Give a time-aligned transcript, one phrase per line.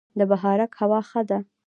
[0.19, 1.39] د بهارک هوا ښه ده